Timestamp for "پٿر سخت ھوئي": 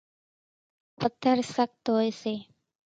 0.99-2.09